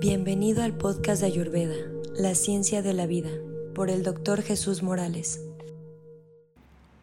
Bienvenido 0.00 0.62
al 0.62 0.72
podcast 0.72 1.20
de 1.20 1.26
Ayurveda, 1.26 1.74
La 2.14 2.34
Ciencia 2.34 2.80
de 2.80 2.94
la 2.94 3.04
Vida, 3.04 3.28
por 3.74 3.90
el 3.90 4.02
doctor 4.02 4.40
Jesús 4.40 4.82
Morales. 4.82 5.44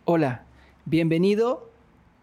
Hola, 0.05 0.45
bienvenido 0.85 1.69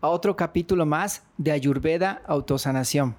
a 0.00 0.09
otro 0.09 0.34
capítulo 0.34 0.84
más 0.84 1.23
de 1.38 1.52
Ayurveda 1.52 2.23
Autosanación. 2.27 3.14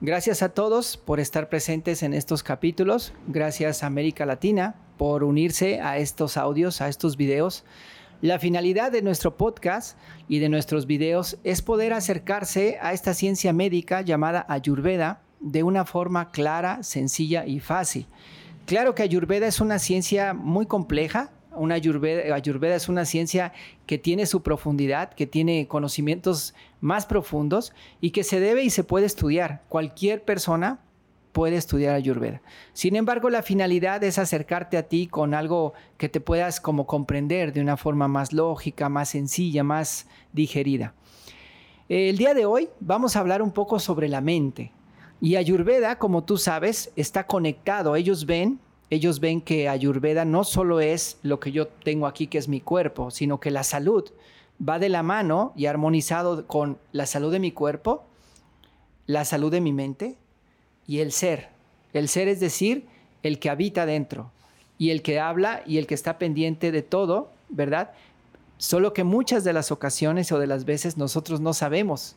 Gracias 0.00 0.42
a 0.42 0.48
todos 0.48 0.96
por 0.96 1.20
estar 1.20 1.48
presentes 1.48 2.02
en 2.02 2.12
estos 2.12 2.42
capítulos. 2.42 3.12
Gracias 3.28 3.84
a 3.84 3.86
América 3.86 4.26
Latina 4.26 4.74
por 4.98 5.22
unirse 5.22 5.80
a 5.80 5.98
estos 5.98 6.36
audios, 6.36 6.80
a 6.80 6.88
estos 6.88 7.16
videos. 7.16 7.64
La 8.20 8.40
finalidad 8.40 8.90
de 8.90 9.02
nuestro 9.02 9.36
podcast 9.36 9.96
y 10.26 10.40
de 10.40 10.48
nuestros 10.48 10.88
videos 10.88 11.38
es 11.44 11.62
poder 11.62 11.92
acercarse 11.92 12.78
a 12.82 12.92
esta 12.92 13.14
ciencia 13.14 13.52
médica 13.52 14.00
llamada 14.00 14.44
Ayurveda 14.48 15.22
de 15.46 15.62
una 15.62 15.84
forma 15.84 16.30
clara, 16.30 16.82
sencilla 16.82 17.46
y 17.46 17.60
fácil. 17.60 18.06
Claro 18.66 18.96
que 18.96 19.04
Ayurveda 19.04 19.46
es 19.46 19.60
una 19.60 19.78
ciencia 19.78 20.34
muy 20.34 20.66
compleja, 20.66 21.30
una 21.54 21.76
Ayurveda, 21.76 22.74
es 22.74 22.88
una 22.88 23.04
ciencia 23.04 23.52
que 23.86 23.96
tiene 23.96 24.26
su 24.26 24.42
profundidad, 24.42 25.14
que 25.14 25.26
tiene 25.26 25.68
conocimientos 25.68 26.52
más 26.80 27.06
profundos 27.06 27.72
y 28.00 28.10
que 28.10 28.24
se 28.24 28.40
debe 28.40 28.64
y 28.64 28.70
se 28.70 28.82
puede 28.82 29.06
estudiar. 29.06 29.62
Cualquier 29.68 30.24
persona 30.24 30.80
puede 31.30 31.56
estudiar 31.56 31.94
Ayurveda. 31.94 32.42
Sin 32.72 32.96
embargo, 32.96 33.30
la 33.30 33.42
finalidad 33.42 34.02
es 34.02 34.18
acercarte 34.18 34.76
a 34.76 34.88
ti 34.88 35.06
con 35.06 35.32
algo 35.32 35.74
que 35.96 36.08
te 36.08 36.20
puedas 36.20 36.60
como 36.60 36.86
comprender 36.86 37.52
de 37.52 37.60
una 37.60 37.76
forma 37.76 38.08
más 38.08 38.32
lógica, 38.32 38.88
más 38.88 39.10
sencilla, 39.10 39.62
más 39.62 40.08
digerida. 40.32 40.94
El 41.88 42.18
día 42.18 42.34
de 42.34 42.46
hoy 42.46 42.68
vamos 42.80 43.14
a 43.14 43.20
hablar 43.20 43.42
un 43.42 43.52
poco 43.52 43.78
sobre 43.78 44.08
la 44.08 44.20
mente. 44.20 44.72
Y 45.20 45.36
Ayurveda, 45.36 45.98
como 45.98 46.24
tú 46.24 46.36
sabes, 46.36 46.92
está 46.96 47.26
conectado. 47.26 47.96
Ellos 47.96 48.26
ven, 48.26 48.60
ellos 48.90 49.20
ven 49.20 49.40
que 49.40 49.68
Ayurveda 49.68 50.24
no 50.24 50.44
solo 50.44 50.80
es 50.80 51.18
lo 51.22 51.40
que 51.40 51.52
yo 51.52 51.68
tengo 51.68 52.06
aquí, 52.06 52.26
que 52.26 52.38
es 52.38 52.48
mi 52.48 52.60
cuerpo, 52.60 53.10
sino 53.10 53.40
que 53.40 53.50
la 53.50 53.64
salud 53.64 54.04
va 54.66 54.78
de 54.78 54.88
la 54.88 55.02
mano 55.02 55.52
y 55.56 55.66
armonizado 55.66 56.46
con 56.46 56.78
la 56.92 57.06
salud 57.06 57.32
de 57.32 57.38
mi 57.38 57.52
cuerpo, 57.52 58.04
la 59.06 59.24
salud 59.24 59.50
de 59.50 59.60
mi 59.60 59.72
mente 59.72 60.16
y 60.86 61.00
el 61.00 61.12
ser. 61.12 61.48
El 61.92 62.08
ser 62.08 62.28
es 62.28 62.40
decir, 62.40 62.86
el 63.22 63.38
que 63.38 63.48
habita 63.48 63.86
dentro 63.86 64.32
y 64.78 64.90
el 64.90 65.00
que 65.02 65.18
habla 65.18 65.62
y 65.66 65.78
el 65.78 65.86
que 65.86 65.94
está 65.94 66.18
pendiente 66.18 66.72
de 66.72 66.82
todo, 66.82 67.30
¿verdad? 67.48 67.92
Solo 68.58 68.92
que 68.92 69.04
muchas 69.04 69.44
de 69.44 69.54
las 69.54 69.72
ocasiones 69.72 70.30
o 70.32 70.38
de 70.38 70.46
las 70.46 70.66
veces 70.66 70.98
nosotros 70.98 71.40
no 71.40 71.54
sabemos 71.54 72.16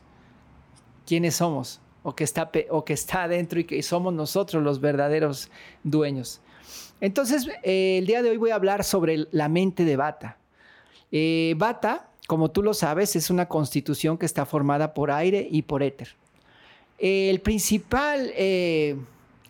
quiénes 1.06 1.36
somos 1.36 1.80
o 2.02 2.14
que 2.14 2.24
está, 2.24 2.50
o 2.70 2.84
que 2.84 2.92
está 2.92 3.22
adentro 3.24 3.60
y 3.60 3.64
que 3.64 3.82
somos 3.82 4.12
nosotros 4.12 4.62
los 4.62 4.80
verdaderos 4.80 5.50
dueños. 5.82 6.40
Entonces, 7.00 7.48
eh, 7.62 7.98
el 7.98 8.06
día 8.06 8.22
de 8.22 8.30
hoy 8.30 8.36
voy 8.36 8.50
a 8.50 8.54
hablar 8.54 8.84
sobre 8.84 9.26
la 9.30 9.48
mente 9.48 9.84
de 9.84 9.96
Bata. 9.96 10.36
Eh, 11.10 11.54
Bata, 11.56 12.10
como 12.26 12.50
tú 12.50 12.62
lo 12.62 12.74
sabes, 12.74 13.16
es 13.16 13.30
una 13.30 13.48
constitución 13.48 14.18
que 14.18 14.26
está 14.26 14.44
formada 14.44 14.94
por 14.94 15.10
aire 15.10 15.46
y 15.50 15.62
por 15.62 15.82
éter. 15.82 16.16
el 16.98 17.40
principal, 17.40 18.30
eh, 18.36 18.96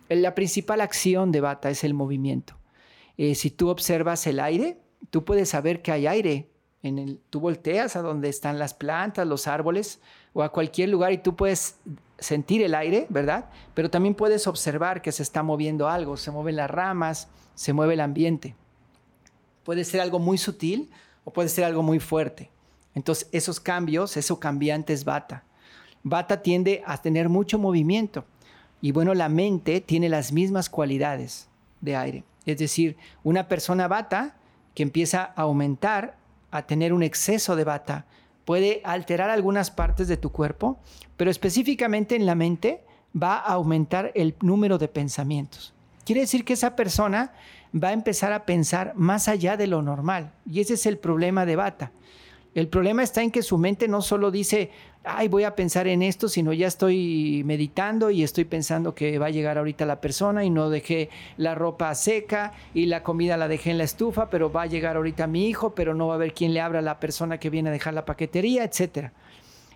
la 0.07 0.33
principal 0.33 0.79
acción 0.79 1.31
de 1.31 1.41
Bata 1.41 1.69
es 1.69 1.83
el 1.83 1.93
movimiento. 1.93 2.55
si 3.17 3.51
tú 3.51 3.69
observas 3.69 4.25
el 4.25 4.39
aire, 4.39 4.77
tú 5.09 5.23
puedes 5.25 5.49
saber 5.49 5.81
que 5.81 5.91
hay 5.91 6.07
aire. 6.07 6.47
En 6.83 6.97
el, 6.97 7.19
tú 7.29 7.39
volteas 7.39 7.95
a 7.95 8.01
donde 8.01 8.29
están 8.29 8.57
las 8.57 8.73
plantas, 8.73 9.27
los 9.27 9.47
árboles 9.47 9.99
o 10.33 10.41
a 10.41 10.51
cualquier 10.51 10.89
lugar 10.89 11.11
y 11.11 11.19
tú 11.19 11.35
puedes 11.35 11.77
sentir 12.21 12.61
el 12.61 12.75
aire, 12.75 13.07
¿verdad? 13.09 13.49
Pero 13.73 13.89
también 13.89 14.15
puedes 14.15 14.47
observar 14.47 15.01
que 15.01 15.11
se 15.11 15.23
está 15.23 15.43
moviendo 15.43 15.89
algo, 15.89 16.15
se 16.15 16.31
mueven 16.31 16.55
las 16.55 16.69
ramas, 16.69 17.27
se 17.55 17.73
mueve 17.73 17.95
el 17.95 17.99
ambiente. 17.99 18.55
Puede 19.63 19.83
ser 19.83 19.99
algo 19.99 20.19
muy 20.19 20.37
sutil 20.37 20.89
o 21.25 21.33
puede 21.33 21.49
ser 21.49 21.65
algo 21.65 21.83
muy 21.83 21.99
fuerte. 21.99 22.49
Entonces, 22.93 23.27
esos 23.31 23.59
cambios, 23.59 24.15
eso 24.17 24.39
cambiante 24.39 24.93
es 24.93 25.03
bata. 25.03 25.43
Bata 26.03 26.41
tiende 26.41 26.83
a 26.85 27.01
tener 27.01 27.27
mucho 27.27 27.59
movimiento 27.59 28.25
y 28.81 28.91
bueno, 28.91 29.13
la 29.13 29.29
mente 29.29 29.81
tiene 29.81 30.09
las 30.09 30.31
mismas 30.31 30.69
cualidades 30.69 31.47
de 31.81 31.95
aire. 31.95 32.23
Es 32.45 32.57
decir, 32.57 32.97
una 33.23 33.47
persona 33.47 33.87
bata 33.87 34.35
que 34.73 34.83
empieza 34.83 35.33
a 35.35 35.41
aumentar, 35.41 36.17
a 36.49 36.65
tener 36.65 36.93
un 36.93 37.03
exceso 37.03 37.55
de 37.55 37.63
bata, 37.63 38.05
puede 38.45 38.81
alterar 38.83 39.29
algunas 39.29 39.71
partes 39.71 40.07
de 40.07 40.17
tu 40.17 40.31
cuerpo, 40.31 40.79
pero 41.17 41.31
específicamente 41.31 42.15
en 42.15 42.25
la 42.25 42.35
mente 42.35 42.83
va 43.15 43.35
a 43.35 43.53
aumentar 43.53 44.11
el 44.15 44.35
número 44.41 44.77
de 44.77 44.87
pensamientos. 44.87 45.73
Quiere 46.05 46.21
decir 46.21 46.45
que 46.45 46.53
esa 46.53 46.75
persona 46.75 47.33
va 47.73 47.89
a 47.89 47.93
empezar 47.93 48.33
a 48.33 48.45
pensar 48.45 48.93
más 48.95 49.27
allá 49.27 49.57
de 49.57 49.67
lo 49.67 49.81
normal. 49.81 50.31
Y 50.49 50.59
ese 50.59 50.73
es 50.73 50.85
el 50.85 50.97
problema 50.97 51.45
de 51.45 51.55
Bata. 51.55 51.91
El 52.53 52.67
problema 52.67 53.01
está 53.01 53.23
en 53.23 53.31
que 53.31 53.43
su 53.43 53.57
mente 53.57 53.87
no 53.87 54.01
solo 54.01 54.29
dice, 54.29 54.71
ay, 55.05 55.29
voy 55.29 55.45
a 55.45 55.55
pensar 55.55 55.87
en 55.87 56.01
esto, 56.01 56.27
sino 56.27 56.51
ya 56.51 56.67
estoy 56.67 57.43
meditando 57.45 58.11
y 58.11 58.23
estoy 58.23 58.43
pensando 58.43 58.93
que 58.93 59.17
va 59.19 59.27
a 59.27 59.29
llegar 59.29 59.57
ahorita 59.57 59.85
la 59.85 60.01
persona 60.01 60.43
y 60.43 60.49
no 60.49 60.69
dejé 60.69 61.09
la 61.37 61.55
ropa 61.55 61.95
seca 61.95 62.51
y 62.73 62.87
la 62.87 63.03
comida 63.03 63.37
la 63.37 63.47
dejé 63.47 63.71
en 63.71 63.77
la 63.77 63.85
estufa, 63.85 64.29
pero 64.29 64.51
va 64.51 64.63
a 64.63 64.65
llegar 64.65 64.97
ahorita 64.97 65.27
mi 65.27 65.47
hijo, 65.47 65.73
pero 65.75 65.93
no 65.93 66.07
va 66.07 66.15
a 66.15 66.17
haber 66.17 66.33
quien 66.33 66.53
le 66.53 66.59
abra 66.59 66.79
a 66.79 66.81
la 66.81 66.99
persona 66.99 67.39
que 67.39 67.49
viene 67.49 67.69
a 67.69 67.73
dejar 67.73 67.93
la 67.93 68.03
paquetería, 68.03 68.65
etc. 68.65 69.11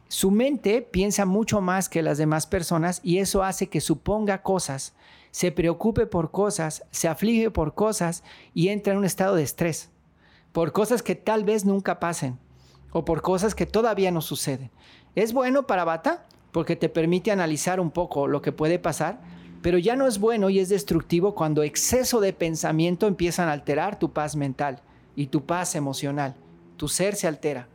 Su 0.09 0.29
mente 0.29 0.81
piensa 0.81 1.25
mucho 1.25 1.61
más 1.61 1.87
que 1.87 2.03
las 2.03 2.17
demás 2.17 2.45
personas 2.45 2.99
y 3.03 3.19
eso 3.19 3.41
hace 3.41 3.67
que 3.67 3.79
suponga 3.79 4.41
cosas, 4.41 4.95
se 5.31 5.53
preocupe 5.53 6.07
por 6.07 6.31
cosas, 6.31 6.83
se 6.91 7.07
aflige 7.07 7.51
por 7.51 7.73
cosas 7.73 8.21
y 8.53 8.67
entra 8.67 8.91
en 8.91 8.99
un 8.99 9.05
estado 9.05 9.35
de 9.35 9.43
estrés, 9.43 9.91
por 10.51 10.73
cosas 10.73 11.01
que 11.01 11.15
tal 11.15 11.45
vez 11.45 11.63
nunca 11.63 12.01
pasen 12.01 12.37
o 12.97 13.03
por 13.03 13.21
cosas 13.21 13.55
que 13.55 13.65
todavía 13.65 14.09
no 14.09 14.21
suceden. 14.21 14.71
Es 15.15 15.33
bueno 15.33 15.67
para 15.67 15.83
Bata 15.83 16.25
porque 16.53 16.77
te 16.77 16.87
permite 16.87 17.29
analizar 17.29 17.81
un 17.81 17.91
poco 17.91 18.25
lo 18.25 18.41
que 18.41 18.53
puede 18.53 18.79
pasar, 18.79 19.19
pero 19.61 19.77
ya 19.77 19.97
no 19.97 20.07
es 20.07 20.17
bueno 20.17 20.49
y 20.49 20.59
es 20.59 20.69
destructivo 20.69 21.35
cuando 21.35 21.63
exceso 21.63 22.21
de 22.21 22.31
pensamiento 22.31 23.05
empiezan 23.05 23.49
a 23.49 23.51
alterar 23.51 23.99
tu 23.99 24.13
paz 24.13 24.37
mental 24.37 24.81
y 25.13 25.27
tu 25.27 25.43
paz 25.45 25.75
emocional. 25.75 26.35
Tu 26.77 26.87
ser 26.87 27.17
se 27.17 27.27
altera. 27.27 27.67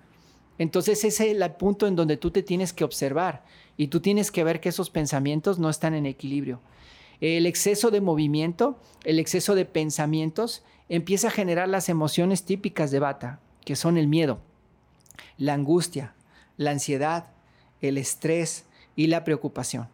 Entonces 0.57 1.05
ese 1.05 1.31
es 1.31 1.37
el 1.37 1.51
punto 1.51 1.87
en 1.87 1.97
donde 1.97 2.17
tú 2.17 2.31
te 2.31 2.43
tienes 2.43 2.73
que 2.73 2.85
observar 2.85 3.45
y 3.77 3.89
tú 3.89 4.01
tienes 4.01 4.31
que 4.31 4.43
ver 4.43 4.59
que 4.59 4.71
esos 4.71 4.89
pensamientos 4.89 5.59
no 5.59 5.69
están 5.69 5.93
en 5.93 6.07
equilibrio. 6.07 6.63
El 7.21 7.45
exceso 7.45 7.91
de 7.91 8.01
movimiento, 8.01 8.79
el 9.05 9.19
exceso 9.19 9.55
de 9.55 9.67
pensamientos 9.67 10.65
empieza 10.89 11.29
a 11.29 11.31
generar 11.31 11.69
las 11.69 11.91
emociones 11.91 12.45
típicas 12.45 12.91
de 12.91 13.01
Bata, 13.01 13.41
que 13.67 13.77
son 13.77 13.99
el 13.99 14.09
miedo, 14.09 14.41
la 15.39 15.55
angustia, 15.55 16.15
la 16.57 16.71
ansiedad, 16.71 17.27
el 17.81 17.99
estrés 17.99 18.67
y 18.97 19.07
la 19.07 19.25
preocupación. 19.25 19.89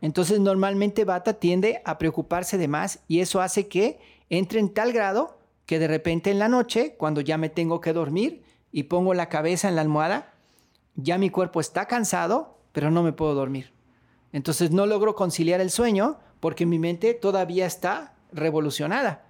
Entonces 0.00 0.40
normalmente 0.40 1.04
Bata 1.04 1.34
tiende 1.34 1.82
a 1.84 1.98
preocuparse 1.98 2.58
de 2.58 2.68
más 2.68 3.00
y 3.08 3.20
eso 3.20 3.40
hace 3.40 3.66
que 3.66 3.98
entre 4.30 4.60
en 4.60 4.72
tal 4.72 4.92
grado 4.92 5.38
que 5.66 5.78
de 5.78 5.88
repente 5.88 6.30
en 6.30 6.38
la 6.38 6.48
noche, 6.48 6.94
cuando 6.96 7.20
ya 7.20 7.38
me 7.38 7.48
tengo 7.48 7.80
que 7.80 7.92
dormir 7.92 8.44
y 8.70 8.84
pongo 8.84 9.14
la 9.14 9.28
cabeza 9.28 9.68
en 9.68 9.74
la 9.74 9.80
almohada, 9.82 10.32
ya 10.94 11.18
mi 11.18 11.30
cuerpo 11.30 11.60
está 11.60 11.86
cansado, 11.86 12.58
pero 12.72 12.90
no 12.90 13.02
me 13.02 13.12
puedo 13.12 13.34
dormir. 13.34 13.72
Entonces 14.32 14.70
no 14.70 14.86
logro 14.86 15.14
conciliar 15.14 15.60
el 15.60 15.70
sueño 15.70 16.18
porque 16.40 16.66
mi 16.66 16.78
mente 16.78 17.14
todavía 17.14 17.66
está 17.66 18.14
revolucionada. 18.32 19.24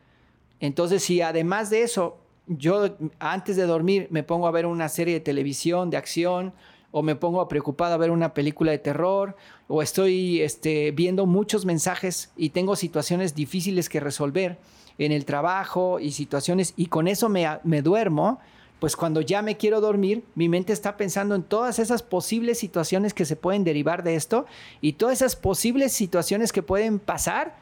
Entonces 0.61 1.03
si 1.03 1.21
además 1.23 1.71
de 1.71 1.83
eso 1.83 2.19
yo 2.47 2.97
antes 3.19 3.57
de 3.57 3.65
dormir 3.65 4.07
me 4.11 4.23
pongo 4.23 4.47
a 4.47 4.53
ver 4.53 4.67
una 4.67 4.89
serie 4.89 5.15
de 5.15 5.21
televisión 5.21 5.91
de 5.91 5.97
acción 5.97 6.53
o 6.93 7.03
me 7.03 7.17
pongo 7.17 7.47
preocupado 7.49 7.95
a 7.95 7.99
ver 7.99 8.11
una 8.11 8.35
película 8.35 8.71
de 8.71 8.79
terror 8.79 9.37
o 9.69 9.83
estoy 9.83 10.41
este, 10.41 10.93
viendo 10.93 11.27
muchos 11.27 11.65
mensajes 11.65 12.31
y 12.37 12.51
tengo 12.51 12.77
situaciones 12.77 13.35
difíciles 13.35 13.89
que 13.89 14.01
resolver 14.01 14.59
en 14.99 15.13
el 15.13 15.25
trabajo 15.25 16.01
y 16.01 16.13
situaciones 16.13 16.73
y 16.77 16.87
con 16.87 17.09
eso 17.09 17.29
me, 17.29 17.47
me 17.65 17.83
duermo, 17.83 18.39
pues 18.79 18.97
cuando 18.97 19.21
ya 19.21 19.43
me 19.43 19.57
quiero 19.57 19.81
dormir, 19.81 20.25
mi 20.35 20.49
mente 20.49 20.73
está 20.73 20.97
pensando 20.97 21.35
en 21.35 21.43
todas 21.43 21.79
esas 21.79 22.03
posibles 22.03 22.59
situaciones 22.59 23.13
que 23.13 23.25
se 23.25 23.37
pueden 23.37 23.65
derivar 23.65 24.03
de 24.03 24.15
esto 24.15 24.47
y 24.81 24.95
todas 24.95 25.21
esas 25.21 25.37
posibles 25.37 25.93
situaciones 25.93 26.53
que 26.53 26.63
pueden 26.63 26.99
pasar 26.99 27.57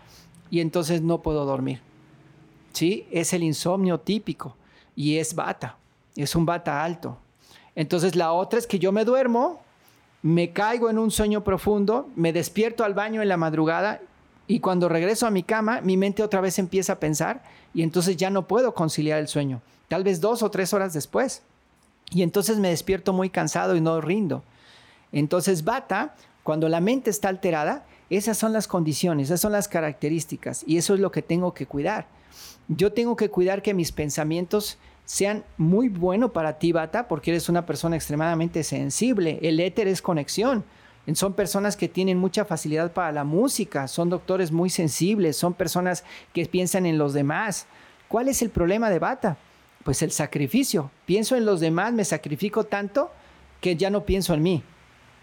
y 0.51 0.61
entonces 0.61 1.03
no 1.03 1.23
puedo 1.23 1.45
dormir. 1.45 1.81
¿Sí? 2.73 3.07
Es 3.11 3.33
el 3.33 3.45
insomnio 3.45 3.99
típico 3.99 4.57
y 4.97 5.19
es 5.19 5.35
bata, 5.35 5.77
es 6.17 6.35
un 6.35 6.47
bata 6.47 6.85
alto. 6.85 7.19
Entonces 7.75 8.15
la 8.15 8.33
otra 8.33 8.59
es 8.59 8.67
que 8.67 8.79
yo 8.79 8.93
me 8.93 9.05
duermo, 9.05 9.63
me 10.23 10.53
caigo 10.53 10.89
en 10.91 10.99
un 10.99 11.11
sueño 11.11 11.45
profundo, 11.45 12.09
me 12.17 12.33
despierto 12.33 12.85
al 12.85 12.95
baño 12.95 13.21
en 13.21 13.29
la 13.29 13.37
madrugada 13.37 14.01
y 14.47 14.61
cuando 14.61 14.89
regreso 14.89 15.27
a 15.27 15.31
mi 15.31 15.43
cama, 15.43 15.81
mi 15.81 15.97
mente 15.97 16.23
otra 16.23 16.41
vez 16.41 16.59
empieza 16.59 16.95
a 16.95 17.01
pensar 17.01 17.43
y 17.73 17.83
entonces 17.83 18.17
ya 18.17 18.31
no 18.31 18.47
puedo 18.47 18.75
conciliar 18.75 19.19
el 19.19 19.29
sueño, 19.29 19.61
tal 19.89 20.05
vez 20.05 20.21
dos 20.21 20.43
o 20.43 20.51
tres 20.51 20.73
horas 20.73 20.93
después. 20.93 21.43
Y 22.11 22.23
entonces 22.23 22.59
me 22.59 22.69
despierto 22.69 23.13
muy 23.13 23.31
cansado 23.31 23.75
y 23.75 23.81
no 23.81 24.01
rindo. 24.01 24.45
Entonces 25.11 25.65
bata, 25.65 26.15
cuando 26.43 26.69
la 26.69 26.81
mente 26.81 27.11
está 27.11 27.29
alterada, 27.29 27.85
Esas 28.11 28.37
son 28.37 28.53
las 28.53 28.69
condiciones, 28.69 29.29
esas 29.29 29.41
son 29.41 29.53
las 29.53 29.67
características 29.67 30.63
y 30.67 30.77
eso 30.77 30.95
es 30.95 31.01
lo 31.01 31.11
que 31.11 31.23
tengo 31.23 31.55
que 31.55 31.67
cuidar. 31.67 32.07
Yo 32.69 32.93
tengo 32.93 33.17
que 33.17 33.31
cuidar 33.31 33.63
que 33.63 33.75
mis 33.75 33.93
pensamientos 33.93 34.79
sean 35.05 35.45
muy 35.59 35.89
buenos 35.89 36.31
para 36.31 36.59
ti, 36.59 36.73
Bata, 36.73 37.09
porque 37.09 37.31
eres 37.31 37.49
una 37.49 37.67
persona 37.67 37.97
extremadamente 37.97 38.63
sensible. 38.63 39.39
El 39.43 39.61
éter 39.61 39.89
es 39.89 40.01
conexión. 40.01 40.65
Son 41.13 41.35
personas 41.35 41.77
que 41.77 41.89
tienen 41.89 42.17
mucha 42.17 42.47
facilidad 42.47 42.93
para 42.93 43.13
la 43.13 43.25
música, 43.25 43.89
son 43.89 44.09
doctores 44.09 44.51
muy 44.51 44.71
sensibles, 44.71 45.37
son 45.37 45.53
personas 45.53 46.03
que 46.33 46.47
piensan 46.47 46.87
en 46.87 46.97
los 46.97 47.13
demás. 47.13 47.67
¿Cuál 48.09 48.29
es 48.29 48.41
el 48.41 48.49
problema 48.49 48.89
de 48.89 48.99
Bata? 48.99 49.37
Pues 49.85 50.01
el 50.01 50.11
sacrificio. 50.11 50.91
Pienso 51.05 51.37
en 51.37 51.45
los 51.45 51.61
demás, 51.61 51.93
me 51.93 52.07
sacrifico 52.07 52.65
tanto 52.65 53.11
que 53.61 53.77
ya 53.77 53.91
no 53.91 54.05
pienso 54.05 54.33
en 54.33 54.43
mí. 54.43 54.63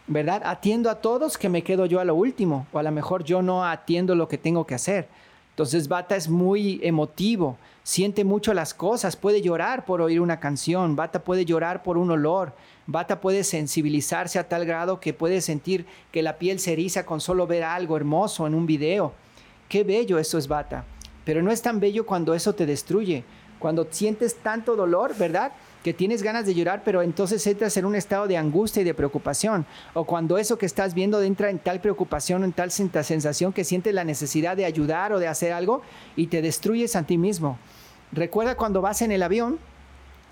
¿Verdad? 0.06 0.44
Atiendo 0.46 0.92
a 0.92 1.02
todos 1.02 1.38
que 1.38 1.50
me 1.50 1.64
quedo 1.64 1.88
yo 1.88 2.00
a 2.00 2.06
lo 2.06 2.14
último, 2.14 2.68
o 2.72 2.78
a 2.78 2.84
lo 2.84 2.92
mejor 2.92 3.24
yo 3.24 3.42
no 3.42 3.66
atiendo 3.66 4.14
lo 4.14 4.28
que 4.28 4.38
tengo 4.38 4.68
que 4.68 4.76
hacer. 4.76 5.08
Entonces 5.52 5.88
Bata 5.88 6.16
es 6.16 6.30
muy 6.30 6.80
emotivo, 6.82 7.58
siente 7.84 8.24
mucho 8.24 8.54
las 8.54 8.74
cosas, 8.74 9.16
puede 9.16 9.42
llorar 9.42 9.86
por 9.86 10.02
oír 10.02 10.22
una 10.22 10.40
canción, 10.40 10.96
Bata 10.96 11.24
puede 11.24 11.44
llorar 11.46 11.84
por 11.84 11.98
un 11.98 12.10
olor, 12.10 12.54
Bata 12.88 13.20
puede 13.20 13.44
sensibilizarse 13.44 14.40
a 14.40 14.48
tal 14.48 14.66
grado 14.66 15.00
que 15.00 15.14
puede 15.14 15.42
sentir 15.42 15.86
que 16.12 16.24
la 16.24 16.38
piel 16.38 16.60
se 16.60 16.74
eriza 16.74 17.06
con 17.06 17.20
solo 17.20 17.48
ver 17.48 17.64
algo 17.64 17.98
hermoso 17.98 18.48
en 18.48 18.56
un 18.56 18.66
video. 18.66 19.14
Qué 19.68 19.84
bello 19.84 20.18
eso 20.18 20.38
es 20.38 20.48
Bata, 20.48 20.86
pero 21.26 21.42
no 21.42 21.52
es 21.52 21.62
tan 21.62 21.82
bello 21.82 22.06
cuando 22.06 22.34
eso 22.34 22.56
te 22.56 22.66
destruye, 22.66 23.26
cuando 23.60 23.86
sientes 23.92 24.36
tanto 24.38 24.78
dolor, 24.78 25.16
¿verdad? 25.18 25.52
Que 25.84 25.94
tienes 25.94 26.22
ganas 26.22 26.46
de 26.46 26.54
llorar, 26.54 26.84
pero 26.86 27.02
entonces 27.02 27.46
entras 27.48 27.76
en 27.78 27.86
un 27.86 27.96
estado 27.96 28.28
de 28.28 28.38
angustia 28.38 28.82
y 28.82 28.86
de 28.86 28.94
preocupación. 28.94 29.66
O 29.94 30.04
cuando 30.06 30.38
eso 30.38 30.58
que 30.58 30.66
estás 30.66 30.94
viendo 30.94 31.22
entra 31.22 31.50
en 31.50 31.60
tal 31.60 31.82
preocupación, 31.82 32.44
en 32.44 32.54
tal 32.54 32.72
sensación 32.72 33.54
que 33.54 33.64
sientes 33.64 33.94
la 33.94 34.04
necesidad 34.04 34.56
de 34.56 34.66
ayudar 34.66 35.12
o 35.14 35.20
de 35.20 35.28
hacer 35.28 35.54
algo 35.54 35.82
y 36.16 36.28
te 36.28 36.42
destruyes 36.42 36.96
a 36.96 37.04
ti 37.04 37.18
mismo. 37.18 37.58
Recuerda 38.12 38.56
cuando 38.56 38.82
vas 38.82 39.02
en 39.02 39.12
el 39.12 39.24
avión 39.24 39.60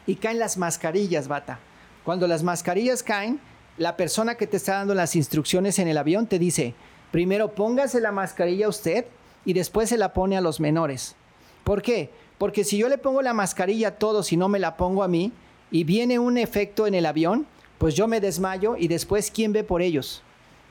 y 0.06 0.16
caen 0.16 0.40
las 0.40 0.58
mascarillas, 0.58 1.28
bata. 1.28 1.60
Cuando 2.04 2.28
las 2.28 2.44
mascarillas 2.44 3.04
caen, 3.04 3.40
la 3.78 3.96
persona 3.96 4.36
que 4.36 4.48
te 4.48 4.58
está 4.58 4.74
dando 4.74 4.94
las 4.94 5.16
instrucciones 5.16 5.80
en 5.80 5.88
el 5.88 5.98
avión 5.98 6.28
te 6.28 6.38
dice, 6.38 6.76
primero 7.12 7.56
póngase 7.56 8.02
la 8.02 8.12
mascarilla 8.12 8.68
a 8.68 8.70
usted 8.70 9.06
y 9.46 9.54
después 9.54 9.90
se 9.90 9.98
la 9.98 10.14
pone 10.14 10.38
a 10.38 10.42
los 10.42 10.60
menores. 10.60 11.16
¿Por 11.64 11.82
qué? 11.82 12.12
Porque 12.40 12.64
si 12.64 12.78
yo 12.78 12.90
le 12.90 12.98
pongo 12.98 13.22
la 13.22 13.34
mascarilla 13.34 13.90
a 13.90 13.96
todos 13.96 14.34
y 14.34 14.38
no 14.38 14.50
me 14.50 14.58
la 14.58 14.78
pongo 14.78 15.04
a 15.04 15.08
mí, 15.08 15.32
y 15.70 15.84
viene 15.84 16.18
un 16.18 16.40
efecto 16.40 16.88
en 16.88 16.96
el 16.96 17.06
avión, 17.06 17.46
pues 17.78 17.94
yo 17.94 18.08
me 18.08 18.20
desmayo 18.20 18.76
y 18.76 18.88
después 18.88 19.30
¿quién 19.30 19.54
ve 19.54 19.64
por 19.64 19.84
ellos? 19.84 20.24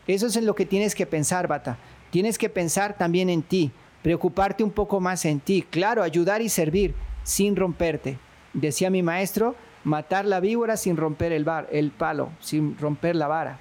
Eso 0.07 0.27
es 0.27 0.37
en 0.37 0.47
lo 0.47 0.55
que 0.55 0.67
tienes 0.67 0.95
que 0.95 1.07
pensar, 1.07 1.47
Bata. 1.47 1.79
Tienes 2.11 2.39
que 2.39 2.49
pensar 2.49 2.97
también 2.97 3.29
en 3.29 3.43
ti, 3.43 3.71
preocuparte 4.03 4.65
un 4.65 4.71
poco 4.71 4.99
más 4.99 5.25
en 5.25 5.41
ti, 5.41 5.63
claro, 5.63 6.03
ayudar 6.03 6.41
y 6.41 6.49
servir 6.49 6.95
sin 7.23 7.55
romperte. 7.55 8.19
Decía 8.55 8.89
mi 8.89 9.03
maestro, 9.03 9.55
matar 9.85 10.25
la 10.25 10.41
víbora 10.41 10.79
sin 10.79 10.97
romper 10.97 11.33
el, 11.33 11.45
bar, 11.45 11.69
el 11.71 11.91
palo, 11.91 12.31
sin 12.41 12.79
romper 12.79 13.15
la 13.15 13.29
vara. 13.29 13.61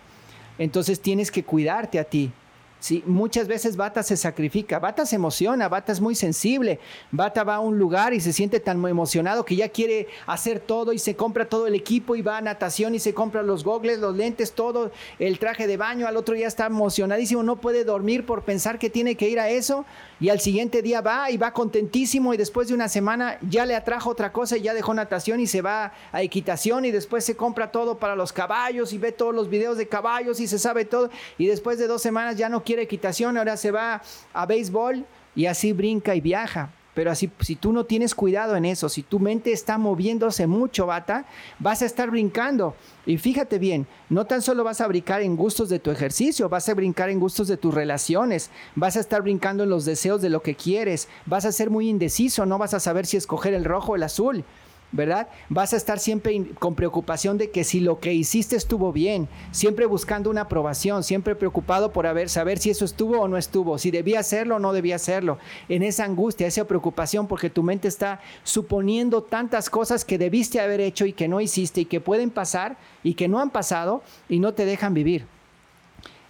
Entonces 0.57 1.01
tienes 1.01 1.29
que 1.29 1.43
cuidarte 1.43 1.99
a 1.99 2.05
ti, 2.05 2.31
Sí, 2.79 3.03
muchas 3.07 3.47
veces 3.47 3.75
Bata 3.75 4.03
se 4.03 4.15
sacrifica, 4.15 4.77
Bata 4.77 5.05
se 5.07 5.15
emociona, 5.15 5.67
Bata 5.67 5.91
es 5.91 5.99
muy 5.99 6.13
sensible, 6.13 6.79
Bata 7.11 7.43
va 7.43 7.55
a 7.55 7.59
un 7.59 7.79
lugar 7.79 8.13
y 8.13 8.19
se 8.19 8.31
siente 8.33 8.59
tan 8.59 8.85
emocionado 8.85 9.45
que 9.45 9.55
ya 9.55 9.69
quiere 9.69 10.07
hacer 10.27 10.59
todo 10.59 10.93
y 10.93 10.99
se 10.99 11.15
compra 11.15 11.49
todo 11.49 11.65
el 11.65 11.73
equipo 11.73 12.15
y 12.15 12.21
va 12.21 12.37
a 12.37 12.41
natación 12.41 12.93
y 12.93 12.99
se 12.99 13.15
compra 13.15 13.41
los 13.41 13.63
gogles, 13.63 13.97
los 13.97 14.15
lentes, 14.15 14.51
todo, 14.51 14.91
el 15.17 15.39
traje 15.39 15.65
de 15.65 15.75
baño, 15.75 16.07
al 16.07 16.17
otro 16.17 16.35
día 16.35 16.47
está 16.47 16.67
emocionadísimo, 16.67 17.41
no 17.41 17.55
puede 17.55 17.83
dormir 17.83 18.27
por 18.27 18.43
pensar 18.43 18.77
que 18.77 18.91
tiene 18.91 19.15
que 19.15 19.27
ir 19.27 19.39
a 19.39 19.49
eso. 19.49 19.85
Y 20.19 20.29
al 20.29 20.39
siguiente 20.39 20.81
día 20.81 21.01
va 21.01 21.29
y 21.29 21.37
va 21.37 21.53
contentísimo 21.53 22.33
y 22.33 22.37
después 22.37 22.67
de 22.67 22.73
una 22.73 22.89
semana 22.89 23.37
ya 23.47 23.67
le 23.67 23.75
atrajo 23.75 24.09
otra 24.09 24.31
cosa 24.31 24.57
y 24.57 24.61
ya 24.61 24.73
dejó 24.73 24.93
natación 24.95 25.39
y 25.39 25.45
se 25.45 25.61
va 25.61 25.93
a 26.11 26.23
equitación 26.23 26.85
y 26.85 26.91
después 26.91 27.23
se 27.23 27.35
compra 27.35 27.71
todo 27.71 27.99
para 27.99 28.15
los 28.15 28.33
caballos 28.33 28.93
y 28.93 28.97
ve 28.97 29.11
todos 29.11 29.35
los 29.35 29.47
videos 29.47 29.77
de 29.77 29.87
caballos 29.87 30.39
y 30.39 30.47
se 30.47 30.57
sabe 30.57 30.85
todo. 30.85 31.11
Y 31.37 31.45
después 31.45 31.77
de 31.77 31.85
dos 31.85 32.01
semanas 32.01 32.35
ya 32.35 32.49
no 32.49 32.63
quiere 32.67 32.81
equitación, 32.81 33.37
ahora 33.37 33.55
se 33.55 33.71
va 33.71 34.01
a 34.33 34.45
béisbol 34.45 35.05
y 35.37 35.45
así 35.45 35.71
brinca 35.71 36.15
y 36.15 36.21
viaja. 36.21 36.69
Pero 36.93 37.11
así, 37.11 37.31
si 37.41 37.55
tú 37.55 37.71
no 37.71 37.85
tienes 37.85 38.13
cuidado 38.13 38.55
en 38.55 38.65
eso, 38.65 38.89
si 38.89 39.03
tu 39.03 39.19
mente 39.19 39.53
está 39.53 39.77
moviéndose 39.77 40.47
mucho, 40.47 40.87
bata, 40.87 41.25
vas 41.59 41.81
a 41.81 41.85
estar 41.85 42.09
brincando. 42.09 42.75
Y 43.05 43.19
fíjate 43.19 43.57
bien, 43.59 43.87
no 44.09 44.25
tan 44.25 44.41
solo 44.41 44.63
vas 44.63 44.81
a 44.81 44.87
brincar 44.87 45.21
en 45.21 45.37
gustos 45.37 45.69
de 45.69 45.79
tu 45.79 45.91
ejercicio, 45.91 46.49
vas 46.49 46.67
a 46.67 46.73
brincar 46.73 47.09
en 47.09 47.19
gustos 47.19 47.47
de 47.47 47.55
tus 47.55 47.73
relaciones, 47.73 48.49
vas 48.75 48.97
a 48.97 48.99
estar 48.99 49.21
brincando 49.21 49.63
en 49.63 49.69
los 49.69 49.85
deseos 49.85 50.21
de 50.21 50.29
lo 50.29 50.41
que 50.41 50.55
quieres, 50.55 51.07
vas 51.25 51.45
a 51.45 51.51
ser 51.51 51.69
muy 51.69 51.87
indeciso, 51.87 52.47
no 52.47 52.57
vas 52.57 52.73
a 52.73 52.79
saber 52.79 53.05
si 53.05 53.15
escoger 53.15 53.53
el 53.53 53.63
rojo 53.63 53.91
o 53.91 53.95
el 53.95 54.03
azul. 54.03 54.43
¿Verdad? 54.91 55.27
Vas 55.49 55.73
a 55.73 55.77
estar 55.77 55.99
siempre 55.99 56.45
con 56.59 56.75
preocupación 56.75 57.37
de 57.37 57.51
que 57.51 57.63
si 57.63 57.81
lo 57.81 57.99
que 57.99 58.13
hiciste 58.13 58.55
estuvo 58.55 58.93
bien, 58.93 59.27
siempre 59.51 59.85
buscando 59.85 60.29
una 60.29 60.41
aprobación, 60.41 61.03
siempre 61.03 61.35
preocupado 61.35 61.91
por 61.91 62.07
saber 62.29 62.57
si 62.59 62.69
eso 62.69 62.85
estuvo 62.85 63.19
o 63.19 63.27
no 63.27 63.37
estuvo, 63.37 63.77
si 63.77 63.91
debía 63.91 64.21
hacerlo 64.21 64.55
o 64.55 64.59
no 64.59 64.71
debía 64.71 64.95
hacerlo, 64.95 65.39
en 65.67 65.83
esa 65.83 66.05
angustia, 66.05 66.47
esa 66.47 66.65
preocupación, 66.65 67.27
porque 67.27 67.49
tu 67.49 67.63
mente 67.63 67.87
está 67.87 68.21
suponiendo 68.43 69.23
tantas 69.23 69.69
cosas 69.69 70.05
que 70.05 70.17
debiste 70.17 70.61
haber 70.61 70.79
hecho 70.79 71.05
y 71.05 71.13
que 71.13 71.27
no 71.27 71.41
hiciste 71.41 71.81
y 71.81 71.85
que 71.85 71.99
pueden 71.99 72.29
pasar 72.29 72.77
y 73.03 73.15
que 73.15 73.27
no 73.27 73.39
han 73.39 73.49
pasado 73.49 74.03
y 74.29 74.39
no 74.39 74.53
te 74.53 74.65
dejan 74.65 74.93
vivir. 74.93 75.25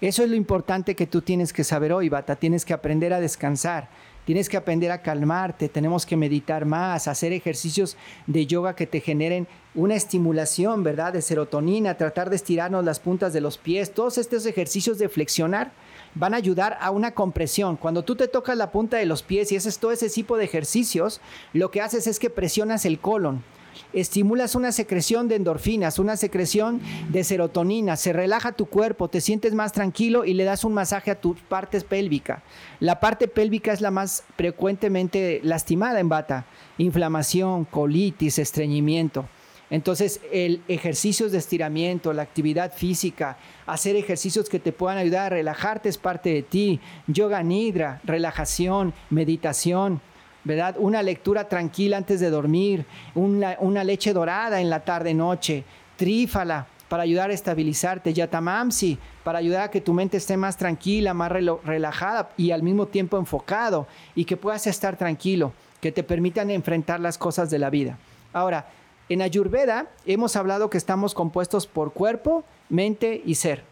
Eso 0.02 0.24
es 0.24 0.30
lo 0.30 0.36
importante 0.36 0.96
que 0.96 1.08
tú 1.08 1.22
tienes 1.22 1.54
que 1.54 1.64
saber 1.64 1.92
hoy, 1.92 2.10
Bata. 2.10 2.36
Tienes 2.36 2.66
que 2.66 2.74
aprender 2.74 3.14
a 3.14 3.20
descansar 3.20 3.90
Tienes 4.28 4.50
que 4.50 4.58
aprender 4.58 4.92
a 4.92 5.02
calmarte, 5.02 5.70
tenemos 5.70 6.06
que 6.06 6.18
meditar 6.18 6.66
más, 6.66 7.08
hacer 7.08 7.32
ejercicios 7.32 7.96
de 8.26 8.46
yoga 8.46 8.76
que 8.76 8.86
te 8.86 9.00
generen 9.00 9.48
una 9.74 9.96
estimulación, 9.96 10.84
¿verdad? 10.84 11.14
De 11.14 11.22
serotonina, 11.22 11.96
tratar 11.96 12.30
de 12.30 12.36
estirarnos 12.36 12.84
las 12.84 13.00
puntas 13.00 13.32
de 13.32 13.40
los 13.40 13.58
pies. 13.58 13.94
Todos 13.94 14.18
estos 14.18 14.46
ejercicios 14.46 14.98
de 14.98 15.08
flexionar 15.08 15.72
van 16.14 16.34
a 16.34 16.38
ayudar 16.38 16.78
a 16.82 16.92
una 16.92 17.14
compresión. 17.14 17.78
Cuando 17.78 18.04
tú 18.04 18.18
te 18.18 18.28
tocas 18.28 18.58
la 18.58 18.70
punta 18.70 18.98
de 18.98 19.06
los 19.06 19.24
pies 19.24 19.50
y 19.54 19.56
haces 19.56 19.80
todo 19.80 19.94
ese 19.94 20.10
tipo 20.10 20.36
de 20.36 20.44
ejercicios, 20.44 21.22
lo 21.54 21.72
que 21.72 21.80
haces 21.80 22.06
es 22.06 22.20
que 22.20 22.30
presionas 22.30 22.84
el 22.84 23.00
colon 23.00 23.46
estimulas 23.94 24.56
una 24.56 24.72
secreción 24.72 25.28
de 25.28 25.36
endorfinas, 25.36 26.00
una 26.00 26.18
secreción 26.18 26.82
de 27.10 27.24
serotonina, 27.24 27.96
se 27.96 28.14
relaja 28.14 28.52
tu 28.52 28.66
cuerpo, 28.66 29.10
te 29.10 29.22
sientes 29.22 29.54
más 29.54 29.72
tranquilo 29.72 30.26
y 30.26 30.34
le 30.34 30.44
das 30.44 30.64
un 30.64 30.74
masaje 30.74 31.12
a 31.12 31.20
tus 31.20 31.40
partes 31.42 31.84
pélvica. 31.84 32.44
La 32.80 33.00
parte 33.00 33.28
pélvica 33.28 33.74
es 33.74 33.82
la 33.82 33.92
más 33.92 34.24
frecuentemente 34.36 35.40
lastimada 35.44 36.00
en 36.00 36.10
bata, 36.10 36.46
inflamación, 36.78 37.66
colitis, 37.66 38.40
estreñimiento. 38.40 39.26
Entonces, 39.70 40.22
el 40.32 40.62
ejercicio 40.70 41.30
de 41.30 41.38
estiramiento, 41.38 42.14
la 42.14 42.22
actividad 42.22 42.74
física, 42.74 43.38
hacer 43.66 43.98
ejercicios 43.98 44.48
que 44.48 44.60
te 44.60 44.72
puedan 44.72 44.98
ayudar 44.98 45.26
a 45.26 45.36
relajarte 45.36 45.90
es 45.90 45.98
parte 45.98 46.30
de 46.34 46.42
ti. 46.42 46.80
Yoga 47.08 47.44
nidra, 47.44 48.00
relajación, 48.06 48.94
meditación, 49.10 50.00
¿verdad? 50.48 50.76
Una 50.80 51.04
lectura 51.04 51.50
tranquila 51.50 51.98
antes 51.98 52.22
de 52.22 52.30
dormir, 52.30 52.86
una, 53.16 53.84
leche 53.84 54.14
dorada 54.14 54.62
en 54.62 54.70
la 54.70 54.80
tarde-noche, 54.80 55.66
trífala 55.98 56.68
para 56.88 57.04
ayudar 57.04 57.30
a 57.30 57.34
estabilizarte, 57.34 58.14
yatamamsi 58.14 58.98
para 59.26 59.40
ayudar 59.40 59.64
a 59.64 59.72
que 59.72 59.82
tu 59.82 59.94
mente 59.94 60.16
esté 60.16 60.38
más 60.38 60.56
tranquila, 60.56 61.14
más 61.14 61.30
relajada 61.30 62.30
y 62.38 62.52
al 62.52 62.64
mismo 62.64 62.88
tiempo 62.88 63.18
enfocado 63.18 63.88
y 64.16 64.24
que 64.24 64.38
puedas 64.38 64.68
estar 64.68 64.96
tranquilo, 64.96 65.52
que 65.82 65.92
te 65.92 66.02
permitan 66.02 66.50
enfrentar 66.50 67.02
las 67.02 67.18
cosas 67.18 67.50
de 67.50 67.60
la 67.60 67.70
vida. 67.70 67.98
Ahora, 68.32 68.70
en 69.10 69.22
Ayurveda 69.22 69.88
hemos 70.06 70.38
hablado 70.38 70.70
que 70.70 70.78
estamos 70.78 71.14
compuestos 71.14 71.68
por 71.68 71.92
cuerpo, 71.92 72.46
mente 72.70 73.22
y 73.26 73.36
ser. 73.36 73.64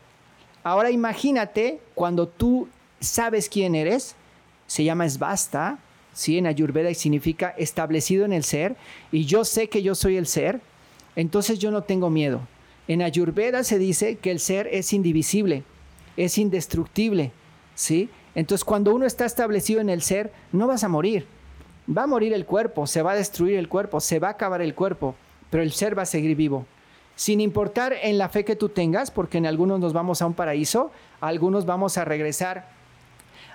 Ahora 0.61 0.91
imagínate 0.91 1.79
cuando 1.93 2.27
tú 2.27 2.67
sabes 2.99 3.47
quién 3.47 3.75
eres, 3.75 4.15
se 4.67 4.83
llama 4.83 5.07
Svasta, 5.07 5.79
¿sí? 6.15 6.39
en 6.39 6.47
Ayurveda 6.47 6.89
y 6.89 6.95
significa 6.95 7.53
establecido 7.57 8.25
en 8.25 8.33
el 8.33 8.43
ser, 8.43 8.75
y 9.11 9.25
yo 9.25 9.45
sé 9.45 9.69
que 9.69 9.83
yo 9.83 9.93
soy 9.93 10.17
el 10.17 10.25
ser, 10.25 10.61
entonces 11.15 11.59
yo 11.59 11.69
no 11.69 11.83
tengo 11.83 12.09
miedo. 12.09 12.41
En 12.87 13.03
Ayurveda 13.03 13.63
se 13.63 13.77
dice 13.77 14.15
que 14.15 14.31
el 14.31 14.39
ser 14.39 14.67
es 14.71 14.93
indivisible, 14.93 15.63
es 16.17 16.37
indestructible, 16.37 17.31
¿sí? 17.75 18.09
Entonces 18.33 18.63
cuando 18.63 18.95
uno 18.95 19.05
está 19.05 19.25
establecido 19.25 19.81
en 19.81 19.89
el 19.89 20.01
ser, 20.01 20.31
no 20.51 20.67
vas 20.67 20.83
a 20.83 20.89
morir. 20.89 21.27
Va 21.95 22.03
a 22.03 22.07
morir 22.07 22.33
el 22.33 22.45
cuerpo, 22.45 22.87
se 22.87 23.01
va 23.01 23.11
a 23.11 23.15
destruir 23.15 23.57
el 23.57 23.69
cuerpo, 23.69 23.99
se 23.99 24.19
va 24.19 24.29
a 24.29 24.31
acabar 24.31 24.61
el 24.61 24.73
cuerpo, 24.73 25.15
pero 25.49 25.61
el 25.61 25.71
ser 25.71 25.97
va 25.97 26.03
a 26.03 26.07
seguir 26.07 26.35
vivo. 26.35 26.65
Sin 27.15 27.39
importar 27.41 27.93
en 28.01 28.17
la 28.17 28.29
fe 28.29 28.43
que 28.43 28.55
tú 28.55 28.69
tengas, 28.69 29.11
porque 29.11 29.37
en 29.37 29.45
algunos 29.45 29.79
nos 29.79 29.93
vamos 29.93 30.21
a 30.21 30.25
un 30.25 30.33
paraíso, 30.33 30.91
algunos 31.21 31.65
vamos 31.65 31.97
a 31.97 32.05
regresar 32.05 32.74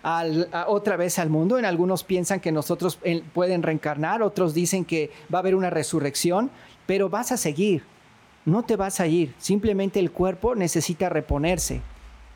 otra 0.03 0.97
vez 0.97 1.19
al 1.19 1.31
mundo. 1.31 1.59
En 1.59 1.65
algunos 1.65 2.05
piensan 2.05 2.41
que 2.41 2.53
nosotros 2.53 2.99
pueden 3.33 3.63
reencarnar, 3.63 4.23
otros 4.23 4.55
dicen 4.55 4.85
que 4.85 5.11
va 5.33 5.39
a 5.39 5.41
haber 5.41 5.55
una 5.55 5.71
resurrección, 5.71 6.51
pero 6.87 7.09
vas 7.09 7.33
a 7.33 7.37
seguir, 7.37 7.83
no 8.45 8.65
te 8.65 8.77
vas 8.77 9.01
a 9.01 9.07
ir, 9.07 9.35
simplemente 9.39 10.01
el 10.01 10.11
cuerpo 10.11 10.55
necesita 10.55 11.09
reponerse. 11.09 11.83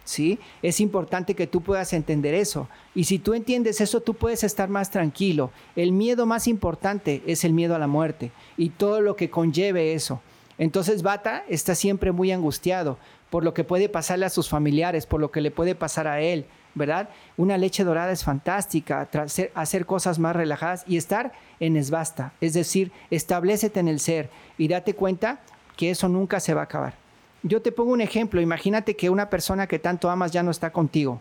¿sí? 0.04 0.38
Es 0.62 0.80
importante 0.80 1.34
que 1.34 1.46
tú 1.46 1.62
puedas 1.62 1.92
entender 1.92 2.34
eso. 2.34 2.68
Y 2.94 3.04
si 3.04 3.18
tú 3.18 3.34
entiendes 3.34 3.80
eso, 3.80 4.00
tú 4.00 4.14
puedes 4.14 4.44
estar 4.44 4.68
más 4.68 4.90
tranquilo. 4.90 5.50
El 5.76 5.92
miedo 5.92 6.26
más 6.26 6.46
importante 6.46 7.22
es 7.26 7.44
el 7.44 7.52
miedo 7.52 7.74
a 7.74 7.78
la 7.78 7.86
muerte 7.86 8.30
y 8.56 8.70
todo 8.70 9.00
lo 9.00 9.16
que 9.16 9.30
conlleve 9.30 9.94
eso. 9.94 10.20
Entonces 10.58 11.02
Bata 11.02 11.44
está 11.48 11.74
siempre 11.74 12.12
muy 12.12 12.30
angustiado 12.30 12.98
por 13.30 13.42
lo 13.42 13.54
que 13.54 13.64
puede 13.64 13.88
pasarle 13.88 14.26
a 14.26 14.30
sus 14.30 14.48
familiares, 14.48 15.06
por 15.06 15.20
lo 15.20 15.32
que 15.32 15.40
le 15.40 15.50
puede 15.50 15.74
pasar 15.74 16.06
a 16.06 16.20
él, 16.20 16.46
¿verdad? 16.74 17.08
Una 17.36 17.58
leche 17.58 17.84
dorada 17.84 18.12
es 18.12 18.24
fantástica, 18.24 19.08
hacer 19.54 19.86
cosas 19.86 20.18
más 20.18 20.34
relajadas 20.34 20.84
y 20.86 20.96
estar 20.96 21.32
en 21.60 21.76
esbasta, 21.76 22.32
es 22.40 22.54
decir, 22.54 22.92
establecete 23.10 23.80
en 23.80 23.88
el 23.88 24.00
ser 24.00 24.30
y 24.58 24.68
date 24.68 24.94
cuenta 24.94 25.40
que 25.76 25.90
eso 25.90 26.08
nunca 26.08 26.40
se 26.40 26.54
va 26.54 26.62
a 26.62 26.64
acabar. 26.64 26.94
Yo 27.42 27.62
te 27.62 27.72
pongo 27.72 27.92
un 27.92 28.00
ejemplo, 28.00 28.40
imagínate 28.40 28.96
que 28.96 29.10
una 29.10 29.28
persona 29.30 29.66
que 29.66 29.78
tanto 29.78 30.10
amas 30.10 30.32
ya 30.32 30.42
no 30.42 30.50
está 30.50 30.70
contigo, 30.70 31.20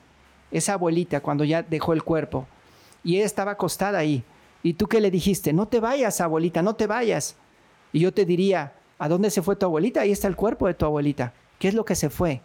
esa 0.51 0.73
abuelita 0.73 1.19
cuando 1.19 1.43
ya 1.43 1.63
dejó 1.63 1.93
el 1.93 2.03
cuerpo 2.03 2.47
y 3.03 3.17
ella 3.17 3.25
estaba 3.25 3.51
acostada 3.51 3.99
ahí 3.99 4.23
y 4.63 4.75
tú 4.75 4.87
qué 4.87 5.01
le 5.01 5.11
dijiste, 5.11 5.51
no 5.51 5.67
te 5.67 5.81
vayas 5.81 6.21
abuelita, 6.21 6.61
no 6.61 6.75
te 6.75 6.87
vayas. 6.87 7.35
Y 7.91 7.99
yo 7.99 8.13
te 8.13 8.25
diría, 8.25 8.73
¿a 8.97 9.09
dónde 9.09 9.29
se 9.29 9.41
fue 9.41 9.57
tu 9.57 9.65
abuelita? 9.65 10.01
Ahí 10.01 10.11
está 10.11 10.29
el 10.29 10.37
cuerpo 10.37 10.67
de 10.67 10.73
tu 10.73 10.85
abuelita. 10.85 11.33
¿Qué 11.59 11.67
es 11.67 11.73
lo 11.73 11.83
que 11.83 11.95
se 11.95 12.09
fue? 12.09 12.41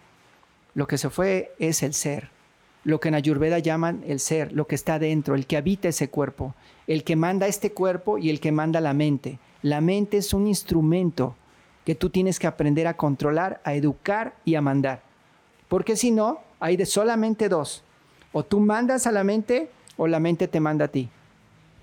Lo 0.75 0.89
que 0.89 0.99
se 0.99 1.11
fue 1.11 1.55
es 1.61 1.83
el 1.85 1.95
ser, 1.95 2.31
lo 2.89 3.01
que 3.01 3.09
en 3.09 3.17
Ayurveda 3.17 3.59
llaman 3.59 4.03
el 4.07 4.19
ser, 4.19 4.51
lo 4.55 4.67
que 4.67 4.75
está 4.75 4.99
dentro, 4.99 5.35
el 5.35 5.47
que 5.47 5.59
habita 5.59 5.89
ese 5.89 6.09
cuerpo, 6.09 6.55
el 6.87 7.05
que 7.05 7.17
manda 7.17 7.47
este 7.47 7.73
cuerpo 7.73 8.17
y 8.17 8.31
el 8.31 8.41
que 8.41 8.51
manda 8.51 8.81
la 8.81 8.95
mente. 8.95 9.39
La 9.61 9.83
mente 9.83 10.17
es 10.17 10.33
un 10.33 10.47
instrumento 10.47 11.37
que 11.85 11.95
tú 11.95 12.09
tienes 12.09 12.39
que 12.39 12.47
aprender 12.47 12.87
a 12.87 12.97
controlar, 12.97 13.61
a 13.63 13.75
educar 13.75 14.37
y 14.47 14.55
a 14.55 14.63
mandar. 14.63 15.03
Porque 15.69 15.97
si 15.97 16.11
no, 16.11 16.39
hay 16.61 16.79
de 16.79 16.87
solamente 16.87 17.51
dos. 17.51 17.85
O 18.33 18.43
tú 18.43 18.59
mandas 18.59 19.07
a 19.07 19.13
la 19.13 19.23
mente 19.23 19.69
o 19.99 20.07
la 20.07 20.19
mente 20.19 20.49
te 20.49 20.59
manda 20.59 20.87
a 20.87 20.89
ti. 20.89 21.11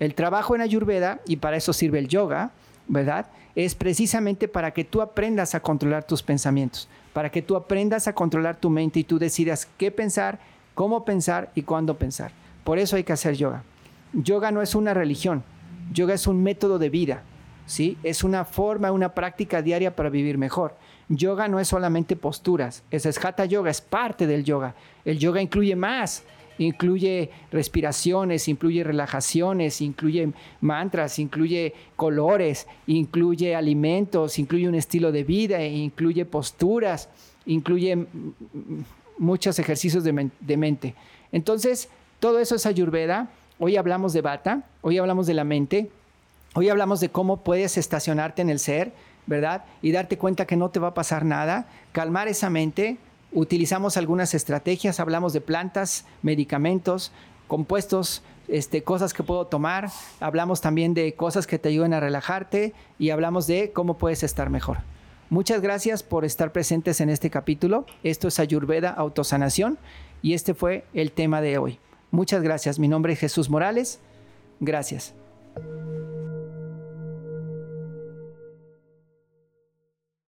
El 0.00 0.12
trabajo 0.16 0.56
en 0.56 0.60
Ayurveda, 0.60 1.20
y 1.24 1.36
para 1.36 1.56
eso 1.56 1.72
sirve 1.72 2.00
el 2.00 2.08
yoga, 2.08 2.50
¿verdad? 2.88 3.26
Es 3.54 3.76
precisamente 3.76 4.48
para 4.48 4.72
que 4.72 4.82
tú 4.82 5.00
aprendas 5.00 5.54
a 5.54 5.60
controlar 5.60 6.04
tus 6.04 6.24
pensamientos, 6.24 6.88
para 7.12 7.30
que 7.30 7.42
tú 7.42 7.54
aprendas 7.54 8.08
a 8.08 8.12
controlar 8.12 8.56
tu 8.56 8.70
mente 8.70 8.98
y 8.98 9.04
tú 9.04 9.20
decidas 9.20 9.68
qué 9.78 9.92
pensar, 9.92 10.40
cómo 10.76 11.04
pensar 11.04 11.50
y 11.56 11.62
cuándo 11.62 11.98
pensar. 11.98 12.30
Por 12.62 12.78
eso 12.78 12.94
hay 12.94 13.02
que 13.02 13.14
hacer 13.14 13.34
yoga. 13.34 13.64
Yoga 14.12 14.52
no 14.52 14.62
es 14.62 14.76
una 14.76 14.94
religión, 14.94 15.42
yoga 15.92 16.14
es 16.14 16.28
un 16.28 16.44
método 16.44 16.78
de 16.78 16.90
vida. 16.90 17.22
¿sí? 17.66 17.98
Es 18.02 18.22
una 18.22 18.44
forma, 18.44 18.92
una 18.92 19.14
práctica 19.14 19.62
diaria 19.62 19.96
para 19.96 20.10
vivir 20.10 20.38
mejor. 20.38 20.76
Yoga 21.08 21.48
no 21.48 21.60
es 21.60 21.68
solamente 21.68 22.14
posturas, 22.14 22.82
es 22.90 23.24
Hatha 23.24 23.44
Yoga, 23.44 23.70
es 23.70 23.80
parte 23.80 24.26
del 24.26 24.44
yoga. 24.44 24.74
El 25.04 25.18
yoga 25.18 25.40
incluye 25.40 25.76
más, 25.76 26.24
incluye 26.58 27.30
respiraciones, 27.52 28.48
incluye 28.48 28.82
relajaciones, 28.82 29.80
incluye 29.80 30.32
mantras, 30.60 31.18
incluye 31.18 31.74
colores, 31.94 32.66
incluye 32.86 33.54
alimentos, 33.54 34.38
incluye 34.38 34.68
un 34.68 34.74
estilo 34.74 35.12
de 35.12 35.24
vida, 35.24 35.64
incluye 35.64 36.24
posturas, 36.24 37.08
incluye 37.46 38.06
muchos 39.18 39.58
ejercicios 39.58 40.04
de, 40.04 40.30
de 40.40 40.56
mente. 40.56 40.94
Entonces, 41.32 41.88
todo 42.20 42.38
eso 42.38 42.54
es 42.54 42.66
ayurveda. 42.66 43.28
Hoy 43.58 43.76
hablamos 43.76 44.12
de 44.12 44.20
bata, 44.20 44.64
hoy 44.82 44.98
hablamos 44.98 45.26
de 45.26 45.34
la 45.34 45.44
mente, 45.44 45.90
Hoy 46.58 46.70
hablamos 46.70 47.00
de 47.00 47.10
cómo 47.10 47.42
puedes 47.42 47.76
estacionarte 47.76 48.40
en 48.40 48.48
el 48.48 48.58
ser, 48.58 48.94
¿verdad? 49.26 49.66
Y 49.82 49.92
darte 49.92 50.16
cuenta 50.16 50.46
que 50.46 50.56
no 50.56 50.70
te 50.70 50.80
va 50.80 50.88
a 50.88 50.94
pasar 50.94 51.22
nada, 51.22 51.66
calmar 51.92 52.28
esa 52.28 52.48
mente. 52.48 52.96
Utilizamos 53.30 53.98
algunas 53.98 54.32
estrategias, 54.32 54.98
hablamos 54.98 55.34
de 55.34 55.42
plantas, 55.42 56.06
medicamentos, 56.22 57.12
compuestos, 57.46 58.22
este, 58.48 58.82
cosas 58.82 59.12
que 59.12 59.22
puedo 59.22 59.46
tomar, 59.48 59.90
hablamos 60.18 60.62
también 60.62 60.94
de 60.94 61.12
cosas 61.12 61.46
que 61.46 61.58
te 61.58 61.68
ayuden 61.68 61.92
a 61.92 62.00
relajarte 62.00 62.72
y 62.98 63.10
hablamos 63.10 63.46
de 63.46 63.70
cómo 63.72 63.98
puedes 63.98 64.22
estar 64.22 64.48
mejor. 64.48 64.78
Muchas 65.28 65.60
gracias 65.60 66.02
por 66.02 66.24
estar 66.24 66.52
presentes 66.52 67.00
en 67.00 67.10
este 67.10 67.30
capítulo. 67.30 67.86
Esto 68.02 68.28
es 68.28 68.38
Ayurveda 68.38 68.90
Autosanación 68.90 69.78
y 70.22 70.34
este 70.34 70.54
fue 70.54 70.84
el 70.94 71.12
tema 71.12 71.40
de 71.40 71.58
hoy. 71.58 71.80
Muchas 72.10 72.42
gracias. 72.42 72.78
Mi 72.78 72.88
nombre 72.88 73.12
es 73.12 73.18
Jesús 73.18 73.50
Morales. 73.50 74.00
Gracias. 74.60 75.14